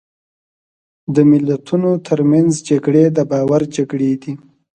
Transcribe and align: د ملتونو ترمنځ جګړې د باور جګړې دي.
د 1.15 1.17
ملتونو 1.31 1.89
ترمنځ 2.07 2.51
جګړې 2.69 3.03
د 3.15 3.19
باور 3.31 3.61
جګړې 3.75 4.11
دي. 4.21 4.33